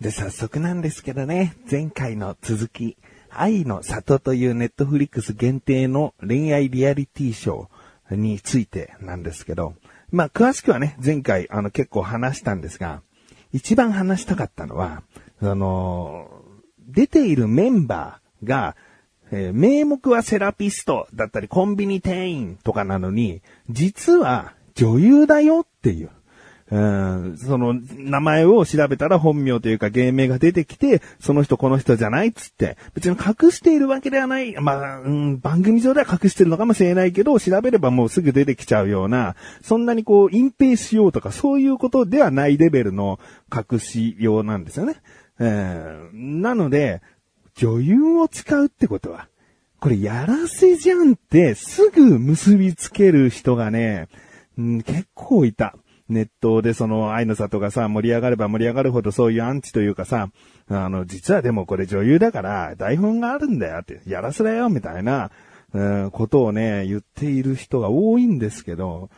[0.00, 2.96] で、早速なんですけどね、前回の続き、
[3.28, 9.74] 愛の里というネットフリックス限定の恋愛リアリティショーについてなんですけど、
[10.10, 13.02] まあ、詳しくはね、前回、あの、結構話したんですが、
[13.52, 15.02] 一番話したかったのは、
[15.42, 16.30] あの、
[16.78, 18.76] 出ているメンバーが、
[19.30, 26.10] えー、名目はセラピストだったりコンビニ店員とかなのに、実は女優だよっていう。
[26.70, 43.18] うん、その、名前を調べたら本名というか芸名が出てきて、その人この人じゃないっつって、別に隠しているわけではない、まあ、うん、番組上では隠してるのかもしれないけど、調べればもうすぐ出てきちゃうような、そんなにこう、隠蔽しようとか、そういうことではないレベルの
[43.52, 44.96] 隠しようなんですよね。
[45.40, 47.02] えー、なので、
[47.56, 49.28] 女優を使うってことは、
[49.80, 54.08] これやらせじゃんってすぐ結びつける人がね、
[54.58, 55.74] うん、結構いた。
[56.12, 60.30] ネットでその愛の里がさ、盛り上がれば盛り上がるほどそういうアンチというかさ、
[60.68, 65.30] あの、実はでもこれ女優だから台本があるんだよって、やらせだよみたいな、
[65.72, 69.10] うん、ことをね、言っている人が多いんですけど、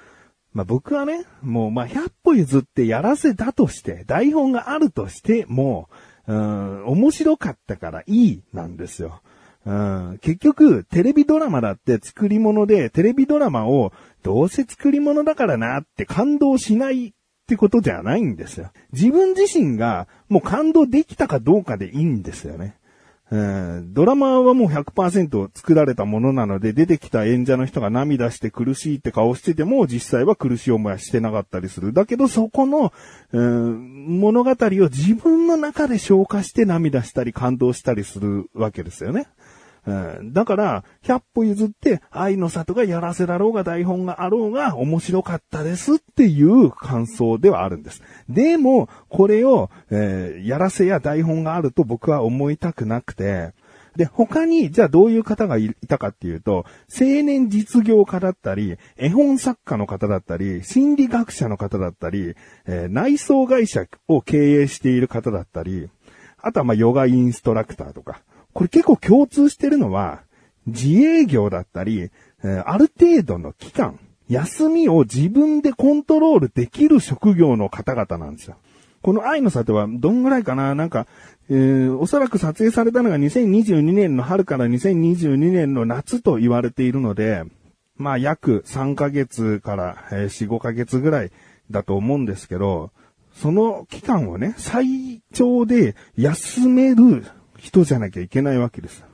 [0.53, 5.89] まあ、僕はね、もうまあ、100歩譲ってやらせだとして、台本があるとしても、
[6.27, 9.23] うん、面白かったからいいなんですよ。
[9.65, 17.13] うん、結局、テレビドラマだって作り物で、テレビドラマをどうせ作り物だからなって感動しないっ
[17.47, 18.71] てことじゃないんですよ。
[18.93, 22.77] 自分自身がもう感動できたかどうかでいいんですよね。
[23.33, 31.95] うん、ドラマはもう100%作られたものなので、出てきた演者の人が涙して苦しいって顔してても、実際は苦しい思いはしてなかったりする。
[31.95, 32.93] だけど、そこの、
[33.33, 34.55] えー、物語を
[34.91, 39.27] 自分の中で消化して涙したり感動したりするわけですよね。
[39.85, 48.03] うん、だから、100歩譲って、愛の里がやらせだろうが台本があろうが面白かったですっていう感想ではあるんです。
[48.29, 53.55] でも、これを、えー、やらせや台本があると僕は思いたくなくて、
[53.97, 62.35] で、他に、じゃあどういう方がいたかっていうと、青年実業家だったり、絵本作家の方だったり、心理学者の方だったり、
[62.67, 65.91] えー、内装会社を経営している方だったり、
[66.39, 70.23] あとはまあヨガインストラクターとか、これ結構共通してるのは、
[70.67, 72.11] 自営業だったり、
[72.65, 73.99] ある程度の期間、
[74.29, 78.57] 休みを自分でコントロールできる職業の方々なんですよ。
[79.03, 80.75] この愛の里はどんぐらいかな？
[80.75, 81.07] なんか、
[81.51, 87.43] えー、おそらく撮影されたのが2022年の春から2022年の夏と言われているので、
[87.97, 91.33] まあ約3ヶ月から、4、5ヶ月ぐらい
[91.71, 92.91] だと思うんですけど、
[93.35, 97.27] その期間をね、最長で休める
[97.63, 99.05] 人じゃなきゃいけないわけです。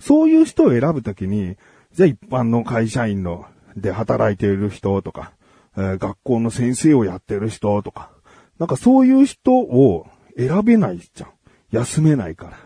[0.00, 1.56] そういう人を選ぶときに、
[1.92, 3.46] じゃあ一般の会社員の
[3.76, 5.32] で働いている人とか、
[5.76, 8.10] えー、学校の先生をやってる人とか、
[8.58, 11.30] なんかそういう人を選べないじゃん。
[11.70, 12.56] 休めないか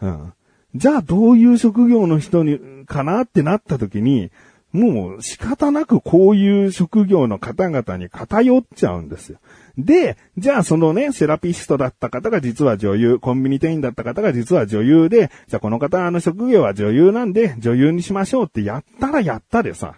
[0.00, 0.08] ら。
[0.08, 0.32] うん。
[0.76, 4.30] じゃあどういう職業の人に、かなってなった時に、
[4.72, 9.38] もう仕方なくこういう職業の方々に偏っちゃうんですよ。
[9.78, 19.94] で、じゃあそのね、セラピストだった方が実は女優、コンビニ店員だった方が実は女優で、じゃあこの方あの職業は女優なんで女優にしましょうってやったらやったでさ、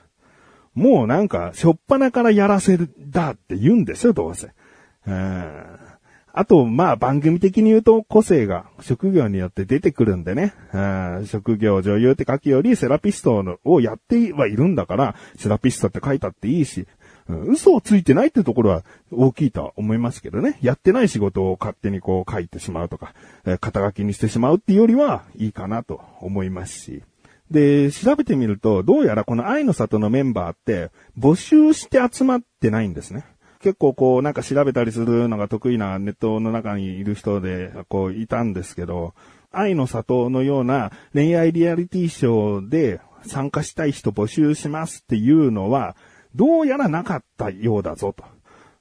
[0.74, 4.48] もうなんか、しょっぱなからやらせるだって言うんですよ、どうせ。
[5.06, 5.91] うん
[6.34, 10.54] あと、まあ番組的に言うと個性が職業によって出てくるんでね。
[11.26, 16.86] 職業女優って書くよりセラピストのをやってはいるんだから、セラピストって書いたっていいし、
[17.28, 18.82] うん嘘をついてないってところは
[19.12, 20.58] 大きいとは思いますけどね。
[20.60, 23.14] やってない仕事を勝手にこう書いてしまうとか
[23.46, 27.02] え、肩書きにしてしまうっていうよりはいいかなと思いますし。
[27.50, 33.24] で、調べてみると、どうやらこの愛の里のメンバーって募集して集まってないんですね。
[33.62, 39.14] 結構こうなんか調べたりするのが得意なネットの中にいる人でこういたんですけど、
[39.52, 45.96] 愛の里のような恋愛リアリティショーで参加したい人募集しますっていうのは、
[46.34, 48.24] どうやらなかったようだぞと、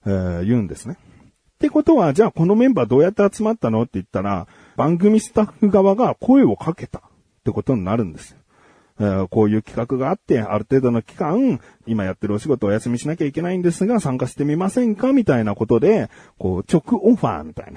[0.05, 0.97] えー、言うんですね。
[0.97, 4.47] ってことは、じゃあこのメンバーどうやって集まったのって言ったら、
[4.77, 7.01] 番組スタッフ側が声をかけたっ
[7.43, 8.35] てことになるんです。
[9.29, 17.73] こういう企画があって、ある程度の期間、今やってるお仕事をお休みしなきゃいけないんですが、参加してみませんかみたいなことで、こう、直オファーみたい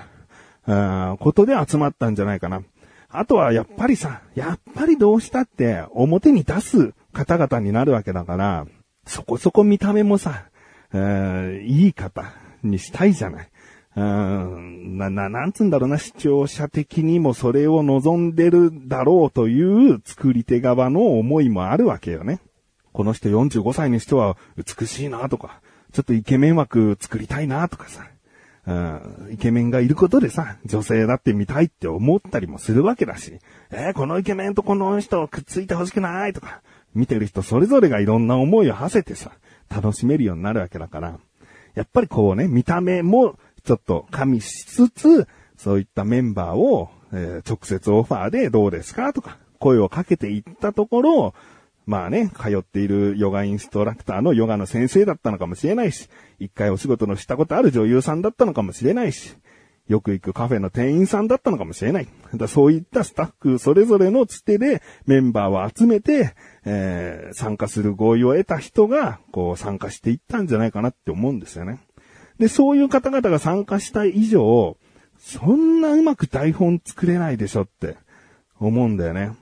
[0.66, 2.62] な、ことで集まったんじゃないかな。
[3.08, 8.66] あとはやっぱりさ、やっぱりどうしたって表に出す方々になるわけだから、
[9.06, 10.46] そこそこ見た目もさ、
[10.92, 12.24] えー、いい方
[12.62, 13.48] にしたいじゃない。
[13.96, 22.40] うん、な、な、なんつうんだろうな、視聴者的にもそれを望んでるだろうという作り手側の思いもあるわけよね。
[22.92, 25.60] この人45歳にしては美しいなとか、
[25.92, 28.06] ちょっとイケメン枠作りたいなとかさ。
[28.66, 33.38] うん、イケメンがいることでさ、女性だって見たいって思ったりもするわけだし、
[33.70, 36.62] えー、このイケメンとこの人くっついてほしくないとか、
[36.94, 39.32] 見てる人それぞれがいろんな思いを馳せてさ、
[39.68, 41.18] 楽しめるようになるわけだから、
[41.74, 45.26] やっぱりこうね、見た目もちょっと加味しつつ、
[45.56, 51.34] そういったメンバーを、えー、直接オファーでどうですかとか、声をかけていったところ、
[51.86, 56.08] まあね、通っているヨガインストラクターのヨガの先生だったのかもしれないし、
[56.38, 59.36] 一回お仕事のしたことある女優さんだったのかもしれないし、
[59.88, 62.08] よく行くカフェの店員さんだったのかもしれない。
[62.34, 66.34] だそういったスタッフそれぞれのつてでメンバーを集めて、
[66.64, 71.80] えー、参加する合意を得た人が、こう参加していったんじゃないかなって思うんですよね。
[72.38, 74.76] で、そういう方々が参加した以上、
[75.18, 77.96] そんなうまく台本作れないでしょって
[78.58, 79.32] 思うんだよね。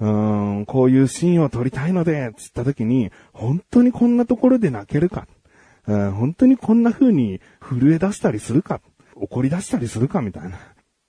[0.00, 5.26] うーん、こういうシーンを撮りたいので、つった時に、本当にこんなところで泣けるか、
[5.86, 8.80] うん、本当にこんな風に震え出したりするか、
[9.14, 10.58] 怒り出したりするかみたいな。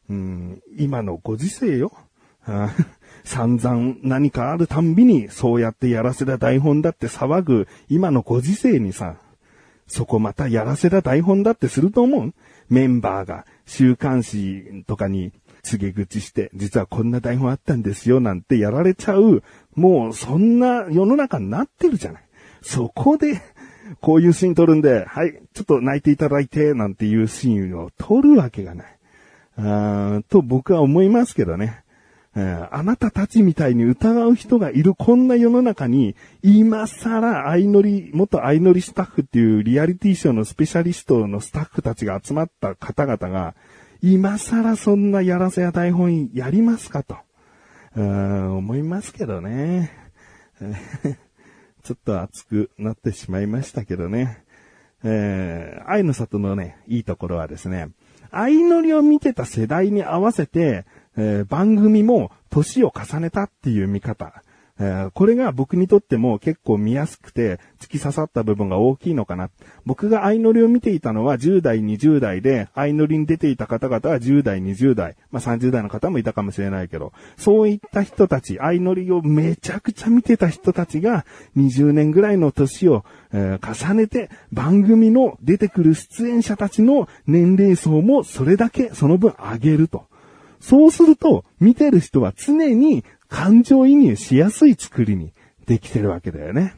[0.10, 1.92] うん、今のご時世よ。
[3.26, 9.18] 散々何かあるたんびにそうやってやらせた台本だって騒ぐ今のご時世にさ、
[9.88, 12.34] そこまたやらせた台本だってすると思う？
[12.70, 15.32] メンバーが週刊誌とかに
[15.64, 19.44] 告げ口して、実はこんな台本あったんですよ、なんてやられちゃう、
[19.76, 22.24] もうそんな世の中になってるじゃない。
[22.62, 23.42] そこで、
[24.02, 28.98] こういうシーン撮るんで、はい、ちょっと泣いていただいて、なんていうシーンを撮るわけがない。
[29.58, 31.84] あと僕は思いますけどね。
[32.40, 43.56] えあなたたちみたいに疑う人がいるこんな世の中に、今更相乗り、元相乗りスタッフっていうリアリティショーのスペシャリストのスタッフたちが集まった方々が、
[44.04, 47.18] 今更そんなやらせや台本やりますかと、
[47.96, 49.92] うん思いますけどね。
[51.84, 54.44] ちょっと熱くなってしまいましたけどね。
[55.04, 57.90] えー、愛の里のね、いいところはですね、
[58.30, 60.86] 相乗りを見てた世代に合わせて、
[61.18, 64.44] えー、番組も年を重ねたっていう見方。
[64.80, 69.50] えー、これが僕にとっても結構見やすくて突き刺さった部分が大きいのかな。
[69.86, 81.26] 僕が相乗りを見ていたのは10代、20代で、相乗りに出ていた方々は10代、20代、まあ30代の方もいたかもしれないけど、そういった人たち、相乗りをめちゃくちゃ見てた人たちが
[81.56, 83.04] 20年ぐらいの年を、
[83.34, 90.06] えー、重ねて番組の出てくる出演者たちの年齢層もそれだけその分上げると。
[90.60, 95.34] そうすると、見てる人は常に感情移入しやすい作りに
[95.66, 96.74] できてるわけだよね。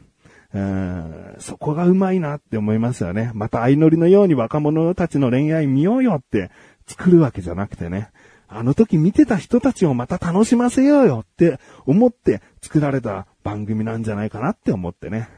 [0.52, 3.30] うんそこがうまいなって思いますよね。
[3.34, 6.50] また相乗りのように若者たちの恋愛見ようよって
[6.86, 8.10] 作るわけじゃなくてね。
[8.48, 15.28] あの時見てた人たちをまた楽しませようよって思って作られた番組なんじゃないかなって思ってね。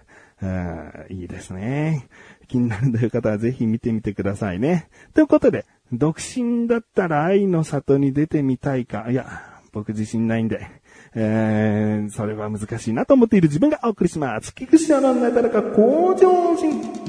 [1.10, 2.08] いいですね。
[2.48, 4.88] 気になるという方はぜひ見てみてくださいね。
[5.14, 9.06] ということで、独身だったら愛の里に出てみたいか。
[9.10, 10.66] いや、僕自信ないんで、
[11.14, 14.54] えー、それは難しいなと思っている自分がお送りします。
[14.54, 17.01] 菊池のなだらか向上心。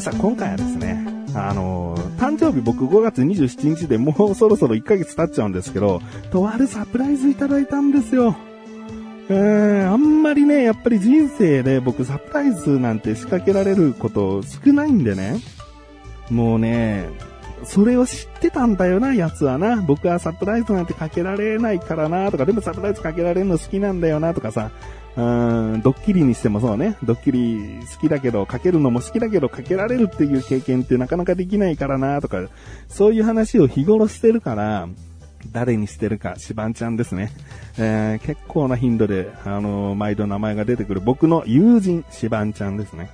[0.00, 6.00] さあさあ、今回はですね、あの誕生日僕5月27日でもうそろそろ1ヶ月経っちゃうんですけど、
[6.30, 8.36] とあるサプライズいただいたんですよ。
[9.28, 15.40] えー、あんまりね、やっぱり人生で僕サプライズなんて仕掛けられること少ないんでね。
[16.30, 17.08] もうね、
[17.64, 19.82] それを知ってたんだよな、奴はな。
[19.82, 24.70] 僕はサプライズなんてかけられないからな、とか、でもサプライズかけられるの好きなんだよな、とかさ。
[25.18, 25.20] う
[25.78, 32.46] ん、ドッキリにしてもそうね、ドッキリ好きだけど、かけるのも好きだけど、かけられるっていう経験ってなかなかできないからなとか、
[32.88, 34.88] そういう話を日頃してるから、
[35.50, 37.32] 誰にしてるか、シバンちゃんですね。
[37.78, 43.10] えー、結構な頻度で、あのー、毎度名前が出てくる僕の友人、シバンちゃんですね。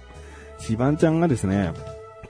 [0.59, 1.73] シバンちゃんがですね、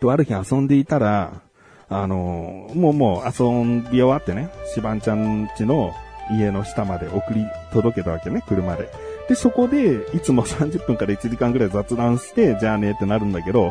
[0.00, 1.42] とある日遊んでいたら、
[1.88, 5.92] あのー、もうもう遊び終わってね、シバンちゃん家の
[6.30, 9.13] 家の下まで送り届けたわけね、車で。
[9.28, 13.70] で、そこで、いつも 30分から1時間ぐらい雑談して、じゃあねってなるんだけど、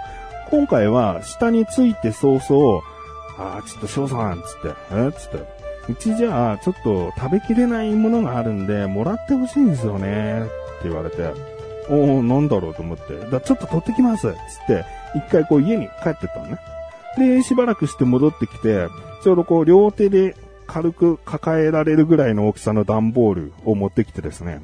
[0.50, 2.82] 今回は下について早々、
[3.38, 5.38] あー、ちょっと翔さん、つって、えつって、
[5.90, 10.46] うちじゃあ、ちょっと食べきれないものがあるんで、もらってほしいんですよね、っ
[10.82, 11.24] て言われて、
[11.90, 14.36] おー、なんだろうと思って、だちょっと取ってきます、つっ
[14.68, 16.58] て、一回こう家に帰ってったのね。
[17.18, 18.88] で、しばらくして戻ってきて、
[19.24, 20.36] ちょうどこう両手で
[20.68, 24.62] 軽く抱えられるぐらいの大きさの段ボールを持ってきてですね。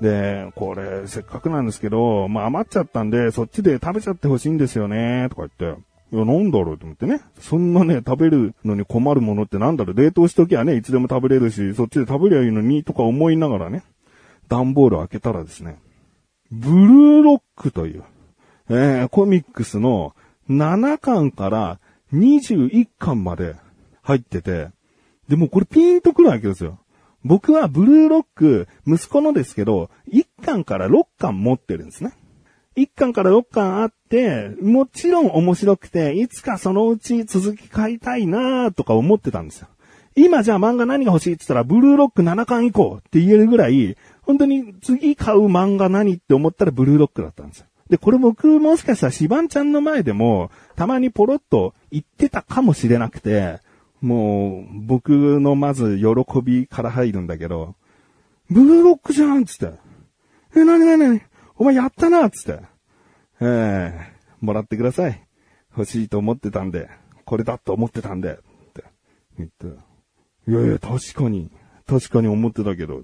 [0.00, 5.80] で、これ、せっかくなんですけど、まあ余っちゃったんで、そっちで食べちゃってほしいんですよね、とか言って。
[6.12, 7.20] いや、なんだろうと思ってね。
[7.40, 9.96] そんなね、食べるのに困るものってなんだろう。
[9.96, 13.82] 冷凍しときゃね、いつでも食べれるし、そっちで食べりゃいいのに、とか思いながらね、
[14.48, 15.78] 段ボール開けたらですね、
[16.50, 18.04] ブルーロックという、
[18.68, 20.14] えー、コミックスの
[20.48, 21.80] 7巻から
[22.12, 23.56] 21巻まで
[24.02, 24.68] 入ってて、
[25.28, 26.78] でもこれピンとくるわけですよ。
[27.26, 32.14] 僕はブルーロック、息子のですけど、1巻から6巻持ってるんですね。
[32.76, 39.68] 1巻から6巻あって、もちろん面白くて、いつかそのうち続き買いたいなとか思ってたんですよ。
[40.14, 47.66] 今じゃあ漫画何が欲しいって言ったら、ブルーロック7巻以降って言えるぐらい、本当に次買う漫画何って思ったらブルーロックだったんですよ。
[47.88, 53.58] で、これ僕もしかしたらシバンちゃんの前でも、たまにポロッと言ってたかもしれなくて、
[54.00, 57.74] もう、僕のまず喜びから入るんだけど、
[58.50, 59.76] ブルーロックじゃんつって。
[60.54, 61.20] え、なになになに？
[61.56, 62.62] お前やったなつって。
[63.40, 65.26] ええー、もらってください。
[65.76, 66.88] 欲しいと思ってたんで、
[67.24, 68.36] これだと思ってたんで、っ
[68.72, 68.84] て
[69.38, 69.66] 言って。
[70.50, 71.50] いやいや、確かに、
[71.86, 73.02] 確かに思ってたけど。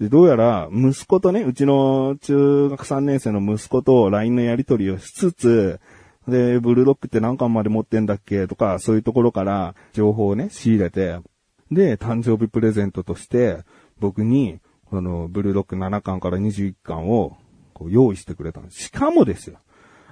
[0.00, 5.80] で、どうやら、息子とね、うちの中学3年生の息子と LINE のやり取りをしつつ、
[6.28, 11.18] で、ブルーロックって何巻まで持ってんだっけとか、そういうところから情報をね、仕入れて、
[11.70, 13.58] で、誕生日プレゼントとして、
[13.98, 17.36] 僕に、あの、ブルーロック7巻から21巻を、
[17.72, 18.84] こう、用意してくれたんです。
[18.84, 19.58] しかもですよ。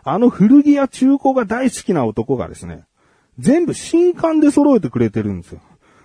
[0.05, 2.85] あの古着や中古が大好きな男がですね、
[3.39, 5.61] 全部新刊で揃えてくれてるんですよ。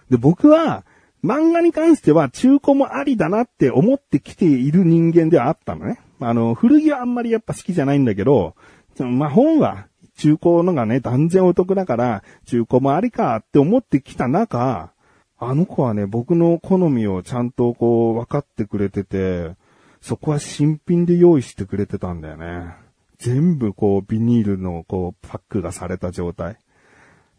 [0.09, 0.85] で、僕は、
[1.23, 5.99] 漫画に関しては中古もありだなって思ってきている人間ではあったのね。
[6.19, 8.55] あの、古着はあんまりやっぱ好きじゃないんだけど、
[8.99, 9.87] まあ、本は
[10.17, 14.91] 中古のがね、断然お得だから、中古もありかって思ってきた中、
[15.39, 19.55] あの子はね、僕の好みをちゃんとこう分かってくれてて、
[20.01, 22.73] そこは新品で用意してくれてたんだよね。
[23.19, 26.57] 全部こうビニールのこうパックがされた状態。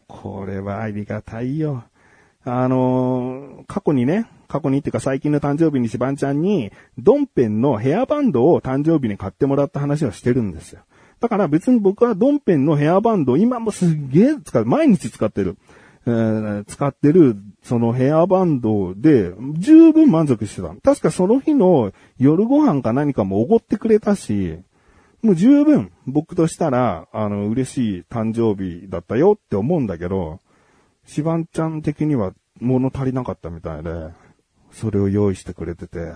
[0.07, 1.83] これはありがたいよ。
[2.45, 10.81] あのー、過去にね、過去にっていうか最近の誕生日にしばんちゃんに、ドンペンのヘアバンドを誕生日に買ってもらった話をしてるんですよ。
[11.19, 15.57] だから別に僕はドンペンのヘアバンド、今もすげえ使う、毎日使ってる。
[16.05, 20.69] えー、使ってる、そのヘアバンドで、十分満足してた。
[20.81, 24.59] 確かその日の夜ご飯か何かもおごってくれたし、
[25.21, 30.39] もう十分僕としたら、あの、嬉しい誕生日だったよって思うんだけど、
[31.05, 34.09] シバンちゃん的には物足りなかったみたいで、
[34.71, 36.13] それを用意してくれてて、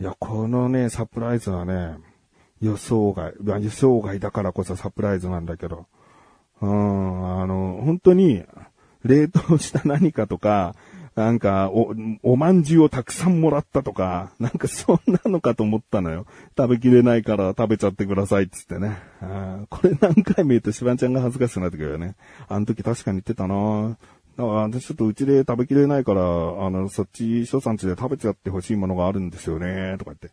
[0.00, 1.96] いや、このね、サプライズはね、
[2.60, 5.86] 予想外あ、予想外だからこそサプライズなんだけど、
[6.60, 8.44] うん、あの、本当に、
[9.04, 10.74] 冷凍した何かとか、
[11.14, 16.26] なんか、お、おまんじゅうをたくさんもらったとか、なんか そんなのかと思ったのよ。
[16.56, 18.98] 食べきれないから食べちゃってくださいっつってね。
[19.22, 22.16] あこれ何回も言うとしばんちゃんが恥ずかしくなってくるよね。
[22.48, 23.98] あの時確かに言ってたなだか
[24.36, 26.24] ら私ちょっとうちで食べきれないから、あ
[26.68, 30.30] の、そっち、翔さんちで食べちゃってほしいものがあるんですよね、とか言って。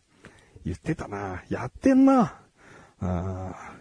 [0.64, 1.42] 言ってたな。
[1.48, 2.40] やってんな。
[3.00, 3.74] あ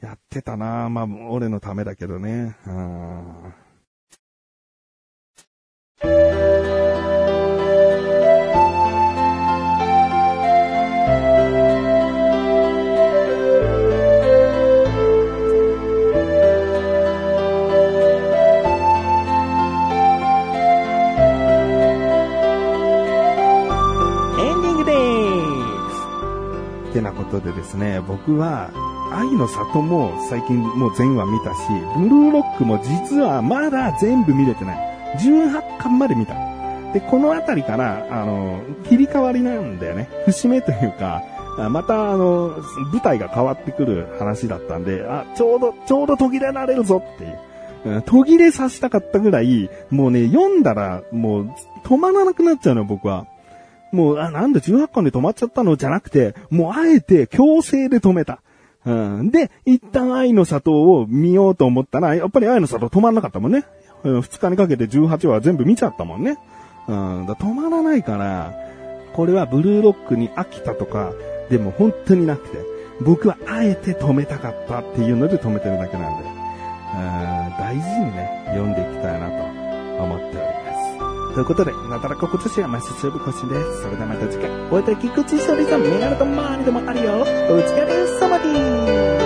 [0.00, 0.88] やってたな。
[0.88, 2.56] まあ、俺のためだけどね。
[2.66, 3.52] あ
[28.28, 28.70] 僕は、
[29.10, 31.60] 愛の里も最近もう全話見たし、
[31.96, 35.16] ブルーロックも実はまだ全部見れてない。
[35.16, 36.34] 18巻まで見た。
[36.92, 40.10] で、このあたりから、あの、切り替わりなんだよね。
[40.26, 41.22] 節目というか、
[41.70, 42.54] また、あの、
[42.92, 48.02] 舞台が変わってくる話だったんで、あ、ちょうど、ちょうど途切れられるぞっていう。
[48.02, 51.50] 途切れさせたかったぐらい、もうね、読んだら、もう、
[51.82, 53.24] 止まらなくなっちゃうの、僕は。
[53.92, 55.76] もう、あ、なんで18巻で止まっちゃったの？
[55.76, 58.40] じゃなくて、もうあえて強制で止めた。
[58.84, 59.30] うん。
[59.30, 63.64] で、一旦愛の里を見ようと思ったら、やっぱり愛の里止まんなかったもんね。
[64.04, 66.38] 二日にかけて18話全部見ちゃったもんね。
[66.86, 67.26] うん。
[67.26, 68.54] だ止まらないから、
[69.14, 71.12] これはブルーロックに飽きたとか、
[71.50, 72.58] でも本当になくて、
[73.00, 76.38] 僕はあえて止めたかったっていうので止めてるだけなんで、うん
[77.58, 79.34] 大事にね、読んでいきたいなと
[80.02, 80.67] 思っております。
[81.38, 83.82] ということで、なだらか今年はマシスーブコシです。
[83.82, 87.20] それではまた次回、お会いいたい菊池勝利さん、メガネとマーニでもあるよ。
[87.20, 89.17] お疲れ様です。